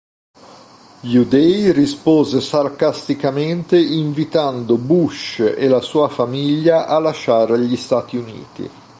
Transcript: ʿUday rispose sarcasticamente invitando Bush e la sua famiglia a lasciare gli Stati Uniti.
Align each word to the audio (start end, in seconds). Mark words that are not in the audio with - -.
ʿUday 1.03 1.71
rispose 1.71 2.41
sarcasticamente 2.41 3.77
invitando 3.79 4.77
Bush 4.79 5.37
e 5.41 5.67
la 5.67 5.79
sua 5.81 6.09
famiglia 6.09 6.87
a 6.87 6.97
lasciare 6.97 7.59
gli 7.59 7.75
Stati 7.75 8.17
Uniti. 8.17 8.69